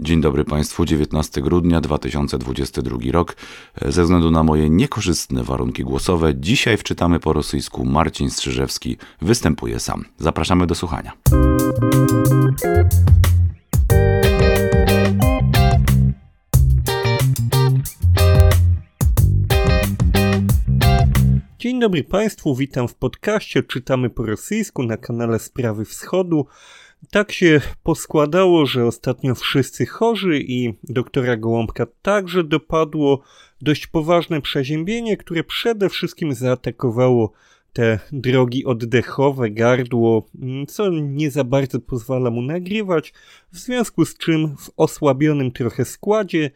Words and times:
Dzień 0.00 0.20
dobry 0.20 0.44
Państwu, 0.44 0.84
19 0.84 1.42
grudnia 1.42 1.80
2022 1.80 2.98
rok. 3.12 3.36
Ze 3.86 4.02
względu 4.02 4.30
na 4.30 4.42
moje 4.42 4.70
niekorzystne 4.70 5.44
warunki 5.44 5.84
głosowe, 5.84 6.32
dzisiaj 6.36 6.76
wczytamy 6.76 7.20
po 7.20 7.32
rosyjsku 7.32 7.84
Marcin 7.84 8.30
Strzyżewski 8.30 8.96
występuje 9.22 9.80
sam. 9.80 10.04
Zapraszamy 10.18 10.66
do 10.66 10.74
słuchania. 10.74 11.12
Dzień 21.58 21.80
dobry 21.80 22.04
Państwu, 22.04 22.54
witam 22.54 22.88
w 22.88 22.94
podcaście 22.94 23.62
Czytamy 23.62 24.10
po 24.10 24.26
rosyjsku 24.26 24.82
na 24.82 24.96
kanale 24.96 25.38
Sprawy 25.38 25.84
Wschodu. 25.84 26.46
Tak 27.10 27.32
się 27.32 27.60
poskładało, 27.82 28.66
że 28.66 28.86
ostatnio 28.86 29.34
wszyscy 29.34 29.86
chorzy 29.86 30.40
i 30.40 30.74
doktora 30.84 31.36
Gołąbka 31.36 31.86
także 32.02 32.44
dopadło 32.44 33.22
dość 33.60 33.86
poważne 33.86 34.40
przeziębienie, 34.40 35.16
które 35.16 35.44
przede 35.44 35.88
wszystkim 35.88 36.34
zaatakowało 36.34 37.32
te 37.72 37.98
drogi 38.12 38.64
oddechowe, 38.64 39.50
gardło, 39.50 40.26
co 40.68 40.90
nie 40.90 41.30
za 41.30 41.44
bardzo 41.44 41.80
pozwala 41.80 42.30
mu 42.30 42.42
nagrywać, 42.42 43.12
w 43.52 43.58
związku 43.58 44.04
z 44.04 44.16
czym 44.16 44.56
w 44.56 44.70
osłabionym 44.76 45.52
trochę 45.52 45.84
składzie, 45.84 46.50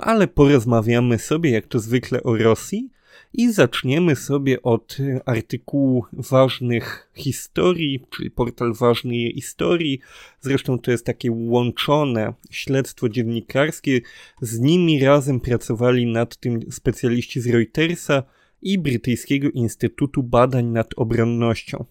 ale 0.00 0.28
porozmawiamy 0.28 1.18
sobie 1.18 1.50
jak 1.50 1.66
to 1.66 1.78
zwykle 1.78 2.22
o 2.22 2.36
Rosji. 2.36 2.90
I 3.32 3.52
zaczniemy 3.52 4.16
sobie 4.16 4.62
od 4.62 4.96
artykułu 5.26 6.04
ważnych 6.12 7.10
historii, 7.14 8.04
czyli 8.10 8.30
portal 8.30 8.74
ważnej 8.74 9.32
historii. 9.34 10.00
Zresztą 10.40 10.78
to 10.78 10.90
jest 10.90 11.06
takie 11.06 11.32
łączone 11.32 12.34
śledztwo 12.50 13.08
dziennikarskie. 13.08 14.00
Z 14.40 14.60
nimi 14.60 15.04
razem 15.04 15.40
pracowali 15.40 16.06
nad 16.06 16.36
tym 16.36 16.60
specjaliści 16.72 17.40
z 17.40 17.46
Reutersa 17.46 18.22
i 18.62 18.78
Brytyjskiego 18.78 19.50
Instytutu 19.50 20.22
Badań 20.22 20.66
nad 20.66 20.88
Obronnością. 20.96 21.84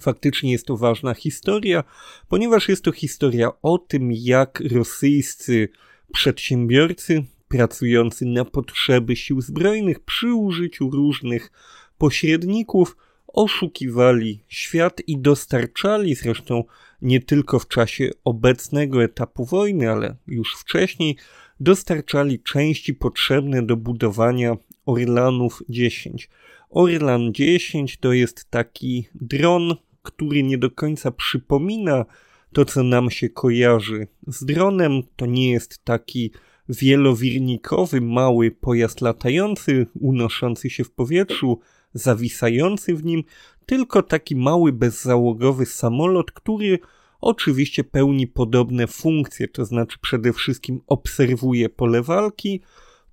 Faktycznie 0.00 0.52
jest 0.52 0.66
to 0.66 0.76
ważna 0.76 1.14
historia, 1.14 1.84
ponieważ 2.28 2.68
jest 2.68 2.84
to 2.84 2.92
historia 2.92 3.50
o 3.62 3.78
tym, 3.78 4.12
jak 4.12 4.62
rosyjscy 4.72 5.68
przedsiębiorcy 6.12 7.24
pracujący 7.52 8.26
na 8.26 8.44
potrzeby 8.44 9.16
sił 9.16 9.40
zbrojnych 9.40 10.00
przy 10.00 10.34
użyciu 10.34 10.90
różnych 10.90 11.52
pośredników 11.98 12.96
oszukiwali 13.26 14.44
świat 14.48 15.00
i 15.06 15.18
dostarczali 15.18 16.14
zresztą 16.14 16.64
nie 17.02 17.20
tylko 17.20 17.58
w 17.58 17.68
czasie 17.68 18.10
obecnego 18.24 19.04
etapu 19.04 19.44
wojny, 19.44 19.90
ale 19.90 20.16
już 20.26 20.54
wcześniej 20.56 21.16
dostarczali 21.60 22.42
części 22.42 22.94
potrzebne 22.94 23.62
do 23.62 23.76
budowania 23.76 24.56
Orlanów 24.86 25.62
10. 25.68 26.30
Orlan 26.70 27.32
10 27.32 27.96
to 27.96 28.12
jest 28.12 28.50
taki 28.50 29.08
dron, 29.14 29.74
który 30.02 30.42
nie 30.42 30.58
do 30.58 30.70
końca 30.70 31.10
przypomina 31.10 32.04
to, 32.52 32.64
co 32.64 32.82
nam 32.82 33.10
się 33.10 33.28
kojarzy 33.28 34.06
z 34.26 34.44
dronem. 34.44 35.02
To 35.16 35.26
nie 35.26 35.50
jest 35.50 35.84
taki 35.84 36.32
wielowirnikowy 36.68 38.00
mały 38.00 38.50
pojazd 38.50 39.00
latający, 39.00 39.86
unoszący 39.94 40.70
się 40.70 40.84
w 40.84 40.90
powietrzu, 40.90 41.60
zawisający 41.94 42.94
w 42.94 43.04
nim, 43.04 43.24
tylko 43.66 44.02
taki 44.02 44.36
mały 44.36 44.72
bezzałogowy 44.72 45.66
samolot, 45.66 46.32
który 46.32 46.78
oczywiście 47.20 47.84
pełni 47.84 48.26
podobne 48.26 48.86
funkcje, 48.86 49.48
to 49.48 49.64
znaczy 49.64 49.98
przede 50.02 50.32
wszystkim 50.32 50.80
obserwuje 50.86 51.68
pole 51.68 52.02
walki, 52.02 52.60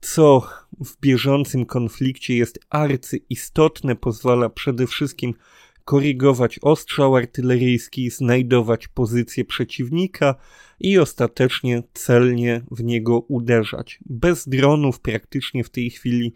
co 0.02 0.48
w 0.86 1.00
bieżącym 1.02 1.66
konflikcie 1.66 2.36
jest 2.36 2.60
arcyistotne, 2.70 3.96
pozwala 3.96 4.50
przede 4.50 4.88
wszystkim 4.88 5.34
korygować 5.90 6.60
ostrzał 6.62 7.16
artyleryjski, 7.16 8.10
znajdować 8.10 8.88
pozycję 8.88 9.46
przeciwnika 9.46 10.36
i 10.80 10.98
ostatecznie 11.00 11.84
celnie 11.94 12.62
w 12.72 12.84
niego 12.84 13.20
uderzać. 13.20 14.00
Bez 14.06 14.48
dronów 14.48 15.00
praktycznie 15.00 15.64
w 15.64 15.70
tej 15.70 15.90
chwili 15.90 16.34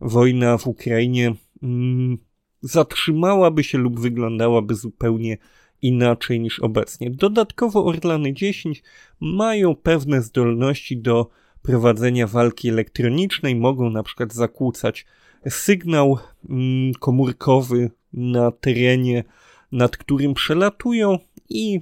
wojna 0.00 0.58
w 0.58 0.66
Ukrainie 0.66 1.34
mm, 1.62 2.18
zatrzymałaby 2.60 3.64
się 3.64 3.78
lub 3.78 4.00
wyglądałaby 4.00 4.74
zupełnie 4.74 5.38
inaczej 5.82 6.40
niż 6.40 6.60
obecnie. 6.60 7.10
Dodatkowo 7.10 7.84
Orlany 7.84 8.32
10 8.32 8.82
mają 9.20 9.74
pewne 9.74 10.22
zdolności 10.22 10.96
do 10.96 11.28
prowadzenia 11.62 12.26
walki 12.26 12.68
elektronicznej, 12.68 13.56
mogą 13.56 13.90
na 13.90 14.02
przykład 14.02 14.32
zakłócać 14.32 15.06
sygnał 15.48 16.18
mm, 16.48 16.92
komórkowy 16.94 17.90
na 18.16 18.50
terenie, 18.50 19.24
nad 19.72 19.96
którym 19.96 20.34
przelatują 20.34 21.18
i 21.48 21.80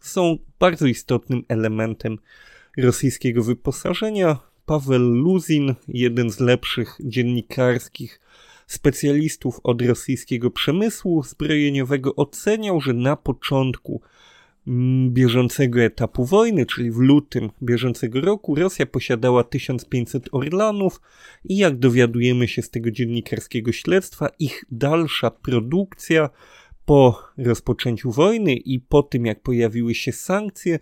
są 0.00 0.38
bardzo 0.58 0.86
istotnym 0.86 1.44
elementem 1.48 2.18
rosyjskiego 2.78 3.42
wyposażenia. 3.42 4.38
Paweł 4.66 5.00
Luzin, 5.00 5.74
jeden 5.88 6.30
z 6.30 6.40
lepszych 6.40 6.96
dziennikarskich 7.00 8.20
specjalistów 8.66 9.60
od 9.62 9.82
rosyjskiego 9.82 10.50
przemysłu 10.50 11.22
zbrojeniowego, 11.22 12.16
oceniał, 12.16 12.80
że 12.80 12.92
na 12.92 13.16
początku 13.16 14.02
bieżącego 15.08 15.80
etapu 15.80 16.24
wojny, 16.24 16.66
czyli 16.66 16.90
w 16.90 16.98
lutym 16.98 17.50
bieżącego 17.62 18.20
roku, 18.20 18.54
Rosja 18.54 18.86
posiadała 18.86 19.44
1500 19.44 20.28
Orlanów 20.32 21.00
i 21.44 21.56
jak 21.56 21.78
dowiadujemy 21.78 22.48
się 22.48 22.62
z 22.62 22.70
tego 22.70 22.90
dziennikarskiego 22.90 23.72
śledztwa, 23.72 24.28
ich 24.38 24.64
dalsza 24.70 25.30
produkcja 25.30 26.30
po 26.84 27.22
rozpoczęciu 27.38 28.10
wojny 28.10 28.54
i 28.54 28.80
po 28.80 29.02
tym, 29.02 29.26
jak 29.26 29.42
pojawiły 29.42 29.94
się 29.94 30.12
sankcje, 30.12 30.78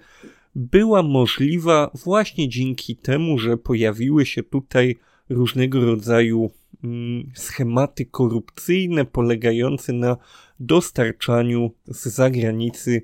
była 0.55 1.03
możliwa 1.03 1.91
właśnie 2.05 2.49
dzięki 2.49 2.97
temu, 2.97 3.39
że 3.39 3.57
pojawiły 3.57 4.27
się 4.27 4.43
tutaj 4.43 4.99
różnego 5.29 5.85
rodzaju 5.85 6.51
mm, 6.85 7.31
schematy 7.35 8.07
korupcyjne 8.07 9.05
polegające 9.05 9.93
na 9.93 10.17
dostarczaniu 10.61 11.71
z 11.87 12.09
zagranicy 12.09 13.03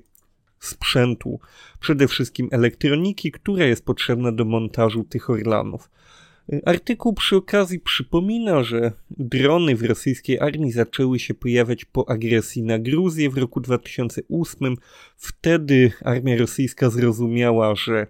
sprzętu, 0.59 1.39
przede 1.79 2.07
wszystkim 2.07 2.49
elektroniki, 2.51 3.31
która 3.31 3.65
jest 3.65 3.85
potrzebna 3.85 4.31
do 4.31 4.45
montażu 4.45 5.03
tych 5.03 5.29
orlanów. 5.29 5.89
Artykuł 6.65 7.13
przy 7.13 7.35
okazji 7.35 7.79
przypomina, 7.79 8.63
że 8.63 8.91
drony 9.09 9.75
w 9.75 9.83
rosyjskiej 9.83 10.39
armii 10.39 10.71
zaczęły 10.71 11.19
się 11.19 11.33
pojawiać 11.33 11.85
po 11.85 12.09
agresji 12.09 12.63
na 12.63 12.79
Gruzję 12.79 13.29
w 13.29 13.37
roku 13.37 13.59
2008. 13.59 14.75
Wtedy 15.15 15.91
armia 16.03 16.37
rosyjska 16.37 16.89
zrozumiała, 16.89 17.75
że 17.75 18.07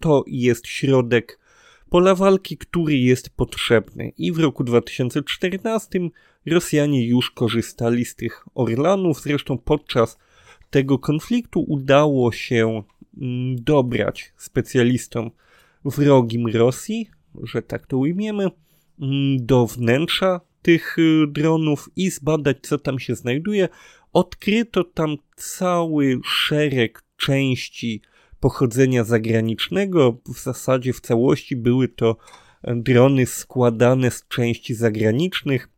to 0.00 0.24
jest 0.26 0.66
środek 0.66 1.38
pola 1.90 2.14
walki, 2.14 2.56
który 2.56 2.98
jest 2.98 3.30
potrzebny. 3.30 4.12
I 4.18 4.32
w 4.32 4.38
roku 4.38 4.64
2014 4.64 6.00
Rosjanie 6.46 7.06
już 7.06 7.30
korzystali 7.30 8.04
z 8.04 8.14
tych 8.14 8.44
Orlanów. 8.54 9.22
Zresztą 9.22 9.58
podczas 9.58 10.18
tego 10.70 10.98
konfliktu 10.98 11.64
udało 11.68 12.32
się 12.32 12.82
mm, 13.20 13.56
dobrać 13.64 14.32
specjalistom 14.36 15.30
wrogim 15.84 16.46
Rosji, 16.46 17.10
że 17.42 17.62
tak 17.62 17.86
to 17.86 17.98
ujmiemy, 17.98 18.44
mm, 19.00 19.46
do 19.46 19.66
wnętrza 19.66 20.40
tych 20.62 20.98
y, 20.98 21.26
dronów 21.28 21.88
i 21.96 22.10
zbadać, 22.10 22.56
co 22.62 22.78
tam 22.78 22.98
się 22.98 23.14
znajduje. 23.14 23.68
Odkryto 24.12 24.84
tam 24.84 25.16
cały 25.36 26.20
szereg 26.24 27.02
części 27.16 28.02
pochodzenia 28.40 29.04
zagranicznego. 29.04 30.20
W 30.34 30.38
zasadzie 30.38 30.92
w 30.92 31.00
całości 31.00 31.56
były 31.56 31.88
to 31.88 32.16
e, 32.62 32.76
drony 32.76 33.26
składane 33.26 34.10
z 34.10 34.28
części 34.28 34.74
zagranicznych. 34.74 35.68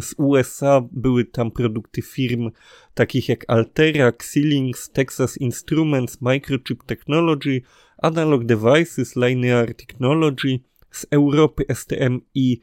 Z 0.00 0.14
USA 0.18 0.88
były 0.92 1.24
tam 1.24 1.50
produkty 1.50 2.02
firm 2.02 2.50
takich 2.94 3.28
jak 3.28 3.44
Altera, 3.48 4.08
Xilinx, 4.08 4.90
Texas 4.90 5.36
Instruments, 5.36 6.20
Microchip 6.20 6.84
Technology, 6.84 7.62
Analog 8.02 8.44
Devices, 8.44 9.16
Linear 9.16 9.74
Technology, 9.74 10.60
z 10.90 11.06
Europy 11.10 11.64
STM 11.74 12.20
i 12.34 12.60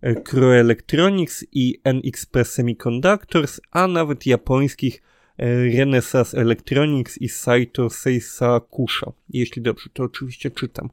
e, 0.00 0.14
Creo 0.14 0.54
Electronics 0.54 1.44
i 1.52 1.80
NXP 1.84 2.44
Semiconductors, 2.44 3.60
a 3.70 3.86
nawet 3.86 4.26
japońskich 4.26 5.02
e, 5.38 5.64
Renesas 5.64 6.34
Electronics 6.34 7.18
i 7.18 7.28
Saito 7.28 7.90
Seisakusho. 7.90 9.12
Jeśli 9.30 9.62
dobrze, 9.62 9.90
to 9.92 10.02
oczywiście 10.02 10.50
czytam. 10.50 10.90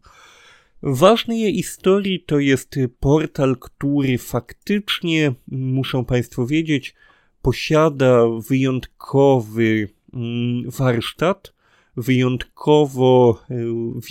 Ważny 0.87 1.37
jej 1.37 1.53
historii 1.53 2.19
to 2.19 2.39
jest 2.39 2.75
portal, 2.99 3.57
który 3.59 4.17
faktycznie, 4.17 5.33
muszą 5.47 6.05
Państwo 6.05 6.47
wiedzieć, 6.47 6.95
posiada 7.41 8.25
wyjątkowy 8.49 9.89
mm, 10.13 10.71
warsztat. 10.71 11.53
Wyjątkowo 11.97 13.39
e, 13.49 13.55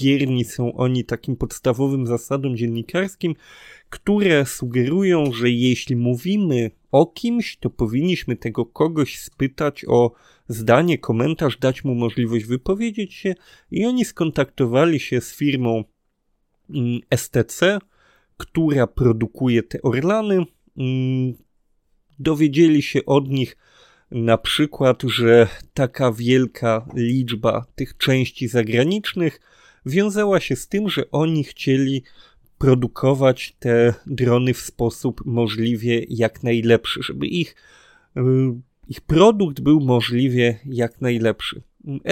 wierni 0.00 0.44
są 0.44 0.76
oni 0.76 1.04
takim 1.04 1.36
podstawowym 1.36 2.06
zasadom 2.06 2.56
dziennikarskim, 2.56 3.34
które 3.90 4.46
sugerują, 4.46 5.32
że 5.32 5.50
jeśli 5.50 5.96
mówimy 5.96 6.70
o 6.90 7.06
kimś, 7.06 7.56
to 7.56 7.70
powinniśmy 7.70 8.36
tego 8.36 8.66
kogoś 8.66 9.18
spytać 9.18 9.84
o 9.88 10.12
zdanie, 10.48 10.98
komentarz, 10.98 11.58
dać 11.58 11.84
mu 11.84 11.94
możliwość 11.94 12.44
wypowiedzieć 12.44 13.14
się 13.14 13.34
i 13.70 13.86
oni 13.86 14.04
skontaktowali 14.04 15.00
się 15.00 15.20
z 15.20 15.36
firmą 15.36 15.84
STC, 17.16 17.78
która 18.36 18.86
produkuje 18.86 19.62
te 19.62 19.82
Orlany. 19.82 20.44
Mm, 20.76 21.34
dowiedzieli 22.18 22.82
się 22.82 23.04
od 23.04 23.28
nich 23.28 23.56
na 24.10 24.38
przykład, 24.38 25.02
że 25.02 25.48
taka 25.74 26.12
wielka 26.12 26.86
liczba 26.94 27.66
tych 27.74 27.96
części 27.96 28.48
zagranicznych 28.48 29.40
wiązała 29.86 30.40
się 30.40 30.56
z 30.56 30.68
tym, 30.68 30.88
że 30.88 31.10
oni 31.10 31.44
chcieli 31.44 32.02
produkować 32.58 33.56
te 33.58 33.94
drony 34.06 34.54
w 34.54 34.60
sposób 34.60 35.22
możliwie 35.24 36.04
jak 36.08 36.42
najlepszy, 36.42 37.02
żeby 37.02 37.26
ich, 37.26 37.54
y, 38.16 38.20
ich 38.88 39.00
produkt 39.00 39.60
był 39.60 39.80
możliwie 39.80 40.58
jak 40.66 41.00
najlepszy. 41.00 41.62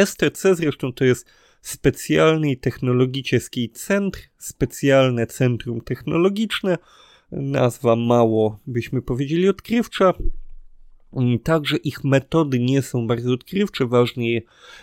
STC 0.04 0.54
zresztą 0.54 0.92
to 0.92 1.04
jest 1.04 1.26
specjalny 1.62 2.50
i 2.50 2.56
technologicki 2.56 3.70
centr, 3.70 4.20
specjalne 4.38 5.26
centrum 5.26 5.80
technologiczne, 5.80 6.78
nazwa 7.32 7.96
mało 7.96 8.58
byśmy 8.66 9.02
powiedzieli 9.02 9.48
odkrywcza, 9.48 10.14
Także 11.42 11.76
ich 11.76 12.04
metody 12.04 12.58
nie 12.60 12.82
są 12.82 13.06
bardzo 13.06 13.32
odkrywcze, 13.32 13.86
ważnie 13.86 14.42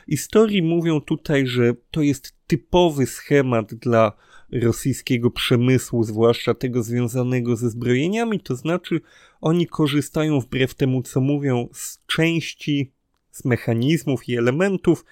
historii 0.10 0.62
mówią 0.62 1.02
tutaj, 1.02 1.48
że 1.48 1.74
to 1.92 2.02
jest 2.02 2.34
typowy 2.48 3.06
schemat 3.06 3.74
dla 3.74 4.12
rosyjskiego 4.52 5.32
przemysłu, 5.32 6.04
zwłaszcza 6.04 6.54
tego 6.54 6.84
związanego 6.84 7.56
ze 7.56 7.70
zbrojeniami, 7.70 8.40
to 8.40 8.56
znaczy 8.56 9.02
oni 9.42 9.68
korzystają 9.68 10.40
wbrew 10.40 10.76
temu, 10.76 11.02
co 11.02 11.22
mówią, 11.22 11.70
z 11.74 12.06
części, 12.06 12.92
z 13.32 13.46
mechanizmów 13.46 14.30
i 14.30 14.38
elementów 14.38 15.06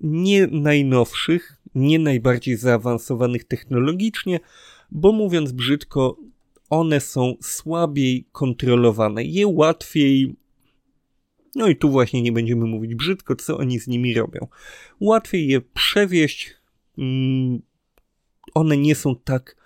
nie 0.00 0.46
najnowszych, 0.46 1.56
nie 1.74 1.98
najbardziej 1.98 2.56
zaawansowanych 2.56 3.44
technologicznie, 3.44 4.40
bo 4.90 5.12
mówiąc 5.12 5.52
brzydko, 5.52 6.16
one 6.70 7.00
są 7.00 7.34
słabiej 7.40 8.28
kontrolowane. 8.32 9.24
Je 9.24 9.46
łatwiej 9.46 10.34
no 11.54 11.68
i 11.68 11.76
tu 11.76 11.90
właśnie 11.90 12.22
nie 12.22 12.32
będziemy 12.32 12.66
mówić 12.66 12.94
brzydko, 12.94 13.36
co 13.36 13.58
oni 13.58 13.80
z 13.80 13.86
nimi 13.86 14.14
robią. 14.14 14.48
Łatwiej 15.00 15.48
je 15.48 15.60
przewieźć. 15.60 16.54
Mm, 16.98 17.62
one 18.54 18.76
nie 18.76 18.94
są 18.94 19.16
tak 19.16 19.56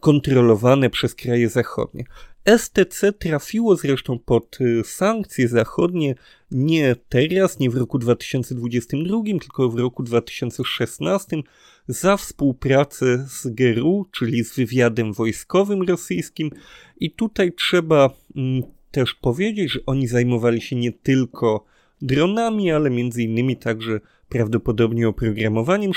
kontrolowane 0.00 0.90
przez 0.90 1.14
kraje 1.14 1.48
zachodnie. 1.48 2.04
STC 2.46 3.12
trafiło 3.12 3.76
zresztą 3.76 4.18
pod 4.18 4.60
y, 4.60 4.84
sankcje 4.84 5.48
zachodnie 5.48 6.14
nie 6.50 6.96
teraz, 7.08 7.58
nie 7.58 7.70
w 7.70 7.76
roku 7.76 7.98
2022, 7.98 9.22
tylko 9.40 9.68
w 9.68 9.78
roku 9.78 10.02
2016 10.02 11.42
za 11.88 12.16
współpracę 12.16 13.26
z 13.28 13.46
GRU, 13.46 14.06
czyli 14.12 14.44
z 14.44 14.56
wywiadem 14.56 15.12
wojskowym 15.12 15.82
rosyjskim. 15.82 16.50
I 17.00 17.10
tutaj 17.10 17.52
trzeba 17.52 18.10
mm, 18.36 18.62
też 18.90 19.14
powiedzieć, 19.14 19.72
że 19.72 19.80
oni 19.86 20.06
zajmowali 20.06 20.60
się 20.60 20.76
nie 20.76 20.92
tylko 20.92 21.64
dronami, 22.02 22.72
ale 22.72 22.90
między 22.90 23.22
innymi 23.22 23.56
także 23.56 24.00
prawdopodobnie 24.28 25.08
oprogramowaniem 25.08 25.92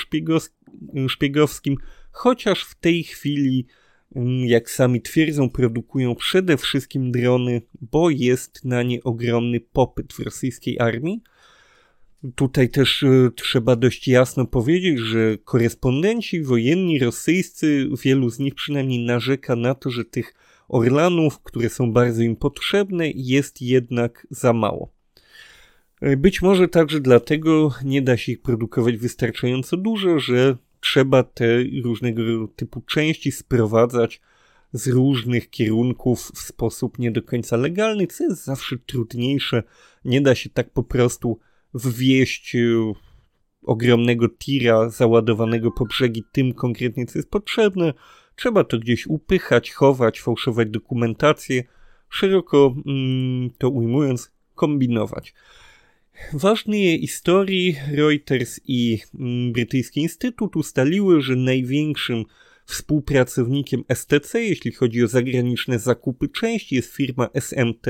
szpiegowskim, 1.07 1.77
chociaż 2.11 2.63
w 2.63 2.75
tej 2.75 3.03
chwili, 3.03 3.65
jak 4.45 4.69
sami 4.69 5.01
twierdzą, 5.01 5.49
produkują 5.49 6.15
przede 6.15 6.57
wszystkim 6.57 7.11
drony, 7.11 7.61
bo 7.81 8.09
jest 8.09 8.65
na 8.65 8.83
nie 8.83 9.03
ogromny 9.03 9.59
popyt 9.59 10.13
w 10.13 10.19
rosyjskiej 10.19 10.79
armii. 10.79 11.21
Tutaj 12.35 12.69
też 12.69 13.03
y, 13.03 13.31
trzeba 13.35 13.75
dość 13.75 14.07
jasno 14.07 14.45
powiedzieć, 14.45 14.99
że 14.99 15.37
korespondenci 15.37 16.43
wojenni 16.43 16.99
rosyjscy, 16.99 17.89
wielu 18.03 18.29
z 18.29 18.39
nich 18.39 18.55
przynajmniej 18.55 19.05
narzeka 19.05 19.55
na 19.55 19.75
to, 19.75 19.89
że 19.89 20.05
tych 20.05 20.33
Orlanów, 20.67 21.39
które 21.39 21.69
są 21.69 21.93
bardzo 21.93 22.21
im 22.21 22.35
potrzebne, 22.35 23.11
jest 23.15 23.61
jednak 23.61 24.27
za 24.29 24.53
mało. 24.53 24.93
E, 26.01 26.17
być 26.17 26.41
może 26.41 26.67
także 26.67 26.99
dlatego 26.99 27.71
nie 27.83 28.01
da 28.01 28.17
się 28.17 28.31
ich 28.31 28.41
produkować 28.41 28.97
wystarczająco 28.97 29.77
dużo, 29.77 30.19
że 30.19 30.57
trzeba 30.91 31.23
te 31.23 31.45
różnego 31.83 32.21
typu 32.55 32.81
części 32.81 33.31
sprowadzać 33.31 34.21
z 34.73 34.87
różnych 34.87 35.49
kierunków 35.49 36.31
w 36.35 36.39
sposób 36.39 36.99
nie 36.99 37.11
do 37.11 37.21
końca 37.21 37.57
legalny, 37.57 38.07
co 38.07 38.23
jest 38.23 38.45
zawsze 38.45 38.77
trudniejsze. 38.77 39.63
Nie 40.05 40.21
da 40.21 40.35
się 40.35 40.49
tak 40.49 40.69
po 40.69 40.83
prostu 40.83 41.39
wwieść 41.73 42.55
e, 42.55 42.59
ogromnego 43.63 44.29
tira 44.29 44.89
załadowanego 44.89 45.71
po 45.71 45.85
brzegi 45.85 46.23
tym 46.31 46.53
konkretnie, 46.53 47.05
co 47.05 47.19
jest 47.19 47.29
potrzebne, 47.29 47.93
Trzeba 48.37 48.63
to 48.63 48.79
gdzieś 48.79 49.07
upychać, 49.07 49.71
chować, 49.71 50.21
fałszować 50.21 50.69
dokumentację, 50.69 51.63
szeroko 52.09 52.75
mm, 52.85 53.49
to 53.57 53.69
ujmując, 53.69 54.31
kombinować. 54.55 55.33
Ważnej 56.33 56.99
historii 56.99 57.75
Reuters 57.91 58.59
i 58.65 58.99
mm, 59.19 59.51
Brytyjski 59.53 60.01
Instytut 60.01 60.55
ustaliły, 60.55 61.21
że 61.21 61.35
największym 61.35 62.23
współpracownikiem 62.65 63.83
STC, 63.95 64.43
jeśli 64.43 64.71
chodzi 64.71 65.03
o 65.03 65.07
zagraniczne 65.07 65.79
zakupy 65.79 66.29
części, 66.29 66.75
jest 66.75 66.93
firma 66.93 67.29
SMT 67.33 67.85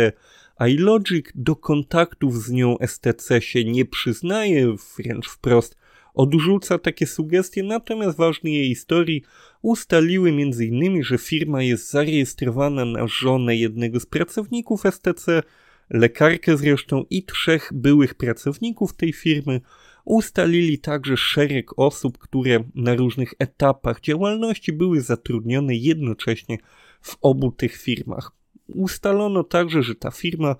iLogic. 0.60 1.26
Do 1.36 1.56
kontaktów 1.56 2.44
z 2.44 2.52
nią 2.52 2.78
STC 2.88 3.42
się 3.42 3.64
nie 3.64 3.86
przyznaje, 3.86 4.76
wręcz 4.98 5.28
wprost 5.28 5.78
odrzuca 6.14 6.78
takie 6.78 7.08
sugestie, 7.08 7.64
natomiast 7.64 8.18
ważnej 8.18 8.54
jej 8.54 8.68
historii 8.68 9.24
ustaliły 9.62 10.30
m.in., 10.30 11.04
że 11.04 11.18
firma 11.18 11.64
jest 11.64 11.92
zarejestrowana 11.92 12.86
na 12.86 13.08
żonę 13.08 13.56
jednego 13.56 14.00
z 14.00 14.06
pracowników 14.06 14.82
STC, 14.92 15.44
lekarkę 15.90 16.58
zresztą 16.58 17.06
i 17.10 17.24
trzech 17.24 17.70
byłych 17.74 18.16
pracowników 18.16 18.96
tej 18.96 19.14
firmy. 19.14 19.62
Ustalili 20.06 20.80
także 20.80 21.18
szereg 21.18 21.80
osób, 21.80 22.18
które 22.18 22.64
na 22.76 22.96
różnych 22.96 23.34
etapach 23.40 24.02
działalności 24.02 24.74
były 24.74 25.02
zatrudnione 25.02 25.76
jednocześnie 25.76 26.58
w 27.02 27.18
obu 27.22 27.52
tych 27.52 27.78
firmach. 27.78 28.32
Ustalono 28.68 29.44
także, 29.44 29.84
że 29.84 29.96
ta 29.96 30.12
firma 30.12 30.56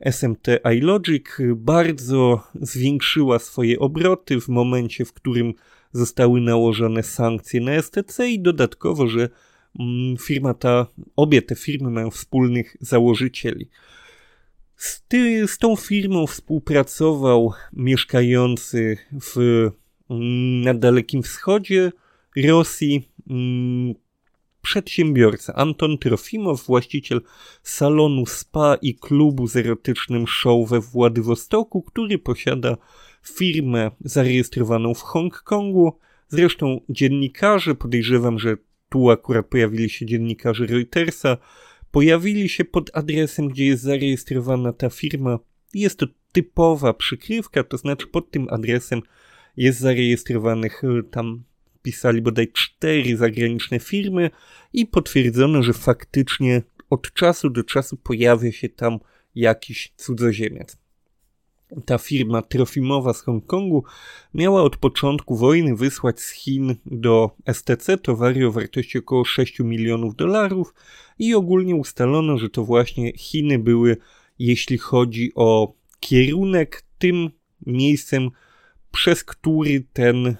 SMT 0.00 0.46
iLogic 0.76 1.26
bardzo 1.56 2.42
zwiększyła 2.54 3.38
swoje 3.38 3.78
obroty 3.78 4.40
w 4.40 4.48
momencie, 4.48 5.04
w 5.04 5.12
którym 5.12 5.54
zostały 5.92 6.40
nałożone 6.40 7.02
sankcje 7.02 7.60
na 7.60 7.82
STC 7.82 8.30
i 8.30 8.40
dodatkowo, 8.40 9.08
że 9.08 9.28
mm, 9.80 10.16
firma 10.16 10.54
ta, 10.54 10.86
obie 11.16 11.42
te 11.42 11.54
firmy 11.54 11.90
mają 11.90 12.10
wspólnych 12.10 12.76
założycieli. 12.80 13.68
Z, 14.80 15.02
ty, 15.08 15.48
z 15.48 15.58
tą 15.58 15.76
firmą 15.76 16.26
współpracował 16.26 17.52
mieszkający 17.72 18.98
w, 19.20 19.36
mm, 20.10 20.60
na 20.60 20.74
Dalekim 20.74 21.22
Wschodzie 21.22 21.92
Rosji 22.36 23.08
mm, 23.30 23.94
przedsiębiorca 24.62 25.54
Anton 25.54 25.98
Trofimow, 25.98 26.66
właściciel 26.66 27.20
salonu 27.62 28.26
spa 28.26 28.74
i 28.82 28.94
klubu 28.94 29.46
z 29.46 29.56
erotycznym 29.56 30.26
show 30.26 30.68
we 30.68 30.80
Władywostoku, 30.80 31.82
który 31.82 32.18
posiada 32.18 32.76
firmę 33.26 33.90
zarejestrowaną 34.00 34.94
w 34.94 35.00
Hongkongu. 35.00 35.98
Zresztą 36.28 36.80
dziennikarze, 36.88 37.74
podejrzewam, 37.74 38.38
że 38.38 38.56
tu 38.88 39.10
akurat 39.10 39.46
pojawili 39.46 39.90
się 39.90 40.06
dziennikarze 40.06 40.66
Reutersa, 40.66 41.36
pojawili 41.90 42.48
się 42.48 42.64
pod 42.64 42.90
adresem, 42.96 43.48
gdzie 43.48 43.66
jest 43.66 43.82
zarejestrowana 43.82 44.72
ta 44.72 44.90
firma. 44.90 45.38
Jest 45.74 45.98
to 45.98 46.06
typowa 46.32 46.94
przykrywka, 46.94 47.64
to 47.64 47.76
znaczy 47.76 48.06
pod 48.06 48.30
tym 48.30 48.46
adresem 48.50 49.02
jest 49.56 49.80
zarejestrowanych 49.80 50.84
e, 50.84 51.02
tam 51.02 51.42
pisali 51.82 52.22
bodaj 52.22 52.52
cztery 52.52 53.16
zagraniczne 53.16 53.78
firmy 53.78 54.30
i 54.72 54.86
potwierdzono, 54.86 55.62
że 55.62 55.72
faktycznie 55.72 56.62
od 56.90 57.12
czasu 57.12 57.50
do 57.50 57.64
czasu 57.64 57.96
pojawia 57.96 58.52
się 58.52 58.68
tam 58.68 58.98
jakiś 59.34 59.92
cudzoziemiec. 59.96 60.79
Ta 61.84 61.98
firma 61.98 62.42
Trofimowa 62.42 63.14
z 63.14 63.22
Hongkongu 63.22 63.84
miała 64.34 64.62
od 64.62 64.76
początku 64.76 65.36
wojny 65.36 65.76
wysłać 65.76 66.20
z 66.20 66.30
Chin 66.30 66.74
do 66.86 67.30
STC 67.52 67.98
towary 67.98 68.46
o 68.46 68.52
wartości 68.52 68.98
około 68.98 69.24
6 69.24 69.60
milionów 69.60 70.16
dolarów 70.16 70.74
i 71.18 71.34
ogólnie 71.34 71.74
ustalono, 71.74 72.38
że 72.38 72.50
to 72.50 72.64
właśnie 72.64 73.12
Chiny 73.12 73.58
były, 73.58 73.96
jeśli 74.38 74.78
chodzi 74.78 75.32
o 75.34 75.74
kierunek, 76.00 76.82
tym 76.98 77.30
miejscem, 77.66 78.30
przez 78.92 79.24
który 79.24 79.84
ten, 79.92 80.36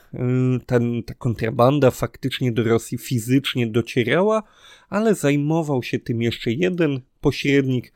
ten, 0.67 1.03
ta 1.03 1.15
kontrabanda 1.15 1.91
faktycznie 1.91 2.53
do 2.53 2.65
Rosji 2.65 2.99
fizycznie 2.99 3.67
docierała, 3.67 4.43
ale 4.89 5.15
zajmował 5.15 5.83
się 5.83 5.99
tym 5.99 6.23
jeszcze 6.23 6.53
jeden 6.53 7.01
pośrednik, 7.21 7.93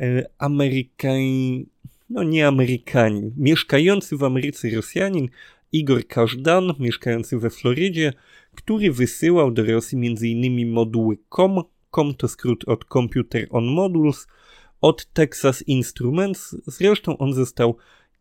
y, 0.00 0.24
Amerykanin, 0.38 1.66
no 2.10 2.22
nie 2.22 2.48
Amerykanin, 2.48 3.32
mieszkający 3.36 4.16
w 4.16 4.24
Ameryce 4.24 4.70
Rosjanin, 4.70 5.28
Igor 5.72 6.06
Każdan, 6.06 6.72
mieszkający 6.78 7.38
we 7.38 7.50
Florydzie, 7.50 8.12
który 8.54 8.92
wysyłał 8.92 9.50
do 9.50 9.64
Rosji 9.64 9.98
m.in. 9.98 10.72
moduły 10.72 11.18
COM, 11.28 11.62
COM 11.90 12.14
to 12.14 12.28
skrót 12.28 12.64
od 12.68 12.84
Computer 12.84 13.46
on 13.50 13.64
Modules, 13.64 14.26
od 14.80 15.06
Texas 15.12 15.62
Instruments. 15.62 16.56
Zresztą 16.66 17.18
on 17.18 17.32
został 17.32 17.76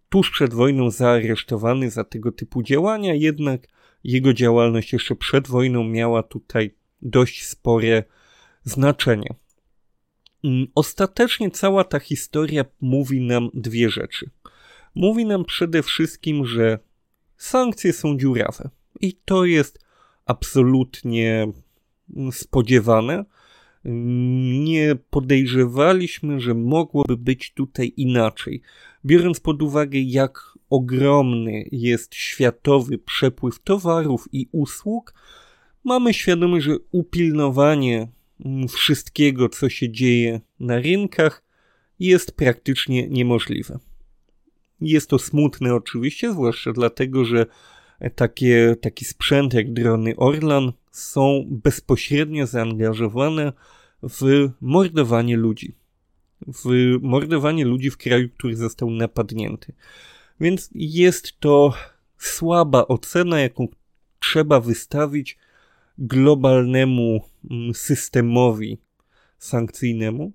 tuż 0.09 0.31
przed 0.31 0.53
wojną 0.53 0.91
zaaresztowany 0.91 1.89
za 1.89 2.03
tego 2.03 2.31
typu 2.31 2.63
działania, 2.63 3.13
jednak 3.13 3.67
jego 4.03 4.33
działalność 4.33 4.93
jeszcze 4.93 5.15
przed 5.15 5.47
wojną 5.47 5.83
miała 5.83 6.23
tutaj 6.23 6.75
dość 7.01 7.45
spore 7.45 8.03
znaczenie. 8.63 9.35
Mm, 10.45 10.67
ostatecznie 10.75 11.51
cała 11.51 11.83
ta 11.83 11.99
historia 11.99 12.65
mówi 12.81 13.21
nam 13.21 13.49
dwie 13.53 13.89
rzeczy. 13.89 14.29
Mówi 14.95 15.25
nam 15.25 15.45
przede 15.45 15.83
wszystkim, 15.83 16.45
że 16.45 16.79
sankcje 17.37 17.93
są 17.93 18.17
dziurawe. 18.17 18.69
I 19.01 19.13
to 19.25 19.45
jest 19.45 19.85
absolutnie 20.25 21.47
spodziewane. 22.31 23.25
Nie 24.63 24.95
podejrzewaliśmy, 25.09 26.39
że 26.39 26.53
mogłoby 26.53 27.17
być 27.17 27.53
tutaj 27.53 27.93
inaczej. 27.97 28.61
Biorąc 29.05 29.39
pod 29.39 29.61
uwagę, 29.61 29.99
jak 29.99 30.41
ogromny 30.69 31.69
jest 31.71 32.15
światowy 32.15 32.97
przepływ 32.97 33.59
towarów 33.59 34.27
i 34.31 34.49
usług, 34.51 35.13
mamy 35.83 36.13
świadomość, 36.13 36.65
że 36.65 36.77
upilnowanie 36.91 38.07
wszystkiego, 38.69 39.49
co 39.49 39.69
się 39.69 39.91
dzieje 39.91 40.41
na 40.59 40.79
rynkach, 40.79 41.43
jest 41.99 42.35
praktycznie 42.35 43.07
niemożliwe. 43.07 43.79
Jest 44.81 45.09
to 45.09 45.19
smutne 45.19 45.75
oczywiście, 45.75 46.31
zwłaszcza 46.31 46.73
dlatego, 46.73 47.25
że 47.25 47.45
takie, 48.15 48.75
taki 48.81 49.05
sprzęt 49.05 49.53
jak 49.53 49.73
drony 49.73 50.15
Orlan 50.15 50.71
są 50.91 51.45
bezpośrednio 51.49 52.47
zaangażowane 52.47 53.53
w 54.03 54.49
mordowanie 54.61 55.37
ludzi. 55.37 55.75
W 56.47 56.97
mordowanie 57.01 57.65
ludzi 57.65 57.89
w 57.89 57.97
kraju, 57.97 58.29
który 58.29 58.55
został 58.55 58.91
napadnięty. 58.91 59.73
Więc 60.39 60.69
jest 60.75 61.39
to 61.39 61.73
słaba 62.17 62.87
ocena, 62.87 63.39
jaką 63.39 63.67
trzeba 64.19 64.59
wystawić 64.59 65.37
globalnemu 65.97 67.19
mm, 67.51 67.73
systemowi 67.73 68.77
sankcyjnemu. 69.37 70.31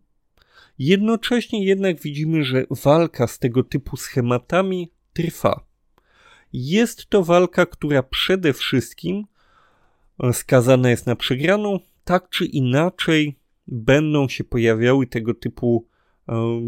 Jednocześnie 0.79 1.65
jednak 1.65 2.01
widzimy, 2.01 2.45
że 2.45 2.67
walka 2.85 3.27
z 3.27 3.39
tego 3.39 3.63
typu 3.65 3.97
schematami 3.97 4.91
trwa. 5.13 5.67
Jest 6.53 7.07
to 7.07 7.25
walka, 7.25 7.67
która 7.67 8.03
przede 8.03 8.53
wszystkim 8.53 9.25
e, 10.23 10.33
skazana 10.33 10.91
jest 10.91 11.07
na 11.07 11.17
przegraną, 11.17 11.81
tak 12.05 12.29
czy 12.29 12.45
inaczej 12.45 13.39
będą 13.67 14.29
się 14.29 14.45
pojawiały 14.45 15.07
tego 15.07 15.35
typu 15.35 15.87
e, 16.29 16.61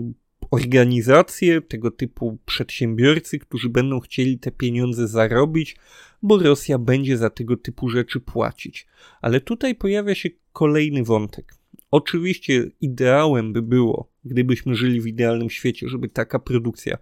organizacje, 0.53 1.61
tego 1.61 1.91
typu 1.91 2.39
przedsiębiorcy, 2.47 3.39
którzy 3.39 3.69
będą 3.69 4.01
chcieli 4.01 4.39
te 4.39 4.51
pieniądze 4.51 5.09
zarobić, 5.09 5.77
bo 6.23 6.39
Rosja 6.39 6.79
będzie 6.79 7.19
za 7.19 7.31
tego 7.31 7.57
typu 7.57 7.89
rzeczy 7.89 8.21
płacić. 8.21 8.87
Ale 9.21 9.41
tutaj 9.41 9.75
pojawia 9.75 10.15
się 10.15 10.29
kolejny 10.53 11.05
wątek. 11.05 11.55
Oczywiście 11.91 12.71
ideałem 12.81 13.53
by 13.53 13.63
było, 13.63 14.09
gdybyśmy 14.25 14.75
żyli 14.75 15.01
w 15.01 15.07
idealnym 15.07 15.51
świecie, 15.51 15.89
żeby 15.89 16.09
taka 16.09 16.39
produkcja 16.39 16.99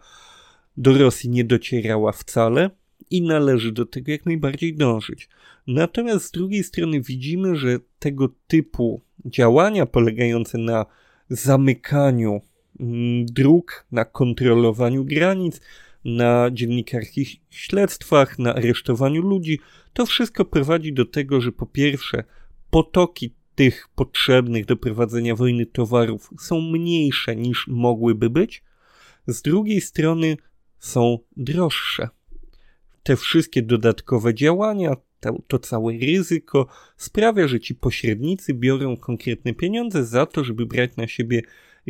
do 0.76 0.98
Rosji 0.98 1.30
nie 1.30 1.44
docierała 1.44 2.12
wcale 2.12 2.70
i 3.10 3.22
należy 3.22 3.72
do 3.72 3.86
tego 3.86 4.12
jak 4.12 4.26
najbardziej 4.26 4.74
dążyć. 4.74 5.28
Natomiast 5.66 6.24
z 6.24 6.30
drugiej 6.30 6.64
strony 6.64 7.00
widzimy, 7.00 7.56
że 7.56 7.78
tego 7.98 8.28
typu 8.46 9.00
działania 9.24 9.86
polegające 9.86 10.58
na 10.58 10.86
zamykaniu 11.30 12.40
dróg, 13.24 13.86
na 13.92 14.04
kontrolowaniu 14.04 15.04
granic, 15.04 15.60
na 16.04 16.50
dziennikarskich 16.52 17.36
śledztwach, 17.50 18.38
na 18.38 18.54
aresztowaniu 18.54 19.22
ludzi, 19.22 19.60
to 19.92 20.06
wszystko 20.06 20.44
prowadzi 20.44 20.92
do 20.92 21.04
tego, 21.04 21.40
że 21.40 21.52
po 21.52 21.66
pierwsze 21.66 22.24
potoki 22.70 23.34
tych 23.54 23.88
potrzebnych 23.94 24.66
do 24.66 24.76
prowadzenia 24.76 25.34
wojny 25.36 25.66
towarów 25.66 26.30
są 26.38 26.60
mniejsze 26.60 27.36
niż 27.36 27.68
mogłyby 27.68 28.30
być, 28.30 28.62
z 29.26 29.42
drugiej 29.42 29.80
strony 29.80 30.36
są 30.78 31.18
droższe. 31.36 32.08
Te 33.02 33.16
wszystkie 33.16 33.62
dodatkowe 33.62 34.34
działania, 34.34 34.96
to, 35.20 35.42
to 35.46 35.58
całe 35.58 35.92
ryzyko 35.92 36.66
sprawia, 36.96 37.48
że 37.48 37.60
ci 37.60 37.74
pośrednicy 37.74 38.54
biorą 38.54 38.96
konkretne 38.96 39.54
pieniądze 39.54 40.04
za 40.04 40.26
to, 40.26 40.44
żeby 40.44 40.66
brać 40.66 40.96
na 40.96 41.06
siebie 41.06 41.42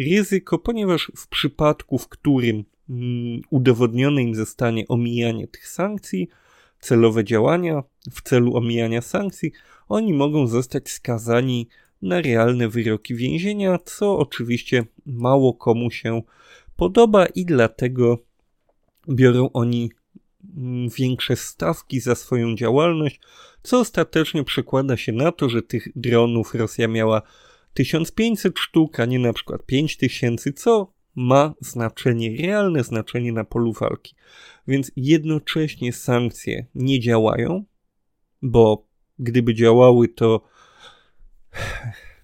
ryzyko, 0.09 0.59
ponieważ 0.59 1.13
w 1.17 1.29
przypadku, 1.29 1.99
w 1.99 2.09
którym 2.09 2.65
mm, 2.91 3.41
udowodnione 3.51 4.23
im 4.23 4.35
zostanie 4.35 4.89
omijanie 4.89 5.49
tych 5.49 5.69
sankcji, 5.69 6.29
celowe 6.81 7.25
działania 7.25 7.83
w 8.11 8.23
celu 8.23 8.57
omijania 8.57 9.03
sankcji, 9.03 9.53
oni 9.89 10.15
mogą 10.15 10.47
zostać 10.47 10.91
skazani 10.91 11.69
na 12.03 12.21
realne 12.21 12.69
wyroki 12.69 13.15
więzienia, 13.15 13.79
co 13.85 14.19
oczywiście 14.19 14.85
mało 15.07 15.55
komu 15.55 15.91
się 15.91 16.23
podoba 16.77 17.27
i 17.27 17.45
dlatego 17.45 18.19
biorą 19.09 19.51
oni 19.53 19.91
mm, 20.57 20.89
większe 20.89 21.37
stawki 21.37 22.01
za 22.01 22.15
swoją 22.15 22.55
działalność, 22.55 23.21
co 23.63 23.81
ostatecznie 23.81 24.45
przekłada 24.45 24.97
się 24.97 25.13
na 25.13 25.33
to, 25.33 25.49
że 25.49 25.63
tych 25.63 25.89
dronów 25.97 26.55
Rosja 26.55 26.89
miała 26.89 27.23
1500 27.75 28.59
sztuk, 28.59 29.01
a 29.01 29.05
nie 29.05 29.19
na 29.19 29.33
przykład 29.33 29.67
5000, 29.67 30.53
co 30.53 30.93
ma 31.15 31.55
znaczenie, 31.61 32.37
realne 32.47 32.85
znaczenie 32.85 33.33
na 33.33 33.45
polu 33.45 33.73
walki. 33.73 34.15
Więc 34.69 34.93
jednocześnie 34.97 35.93
sankcje 35.93 36.67
nie 36.75 37.01
działają, 37.01 37.65
bo 38.43 38.87
gdyby 39.19 39.55
działały, 39.55 40.09
to, 40.09 40.45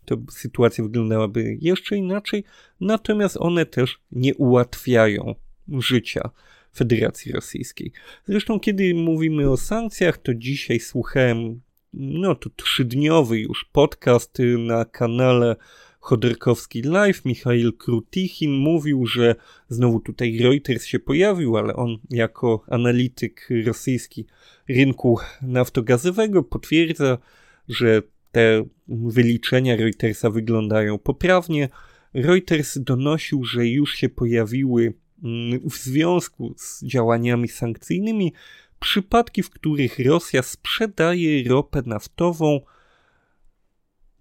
to 0.04 0.16
sytuacja 0.30 0.84
wyglądałaby 0.84 1.58
jeszcze 1.60 1.96
inaczej, 1.96 2.44
natomiast 2.80 3.36
one 3.40 3.66
też 3.66 4.00
nie 4.12 4.34
ułatwiają 4.34 5.34
życia 5.68 6.30
Federacji 6.76 7.32
Rosyjskiej. 7.32 7.92
Zresztą, 8.24 8.60
kiedy 8.60 8.94
mówimy 8.94 9.50
o 9.50 9.56
sankcjach, 9.56 10.18
to 10.18 10.34
dzisiaj 10.34 10.80
słuchałem, 10.80 11.60
no 11.96 12.34
to 12.34 12.50
trzydniowy 12.56 13.40
już 13.40 13.68
podcast 13.72 14.38
na 14.58 14.84
kanale 14.84 15.56
Chodorkowski 16.00 16.82
Live, 16.82 17.24
Michail 17.24 17.72
Krutichin 17.72 18.52
mówił, 18.52 19.06
że 19.06 19.34
znowu 19.68 20.00
tutaj 20.00 20.38
Reuters 20.38 20.84
się 20.84 20.98
pojawił, 20.98 21.56
ale 21.56 21.76
on 21.76 21.98
jako 22.10 22.64
analityk 22.68 23.48
rosyjski 23.66 24.26
rynku 24.68 25.18
naftogazowego 25.42 26.42
potwierdza, 26.42 27.18
że 27.68 28.02
te 28.32 28.64
wyliczenia 28.88 29.76
Reutersa 29.76 30.30
wyglądają 30.30 30.98
poprawnie. 30.98 31.68
Reuters 32.14 32.78
donosił, 32.78 33.44
że 33.44 33.66
już 33.66 33.94
się 33.94 34.08
pojawiły 34.08 34.94
mm, 35.24 35.70
w 35.70 35.76
związku 35.76 36.54
z 36.56 36.84
działaniami 36.84 37.48
sankcyjnymi 37.48 38.32
przypadki, 38.80 39.42
w 39.42 39.50
których 39.50 39.99
Rosja 39.99 40.42
sprzedaje 40.42 41.49
ropę 41.49 41.83
naftową 41.87 42.61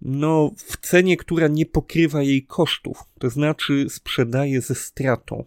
no, 0.00 0.52
w 0.56 0.76
cenie, 0.76 1.16
która 1.16 1.48
nie 1.48 1.66
pokrywa 1.66 2.22
jej 2.22 2.46
kosztów, 2.46 2.98
to 3.18 3.30
znaczy 3.30 3.86
sprzedaje 3.88 4.60
ze 4.60 4.74
stratą. 4.74 5.44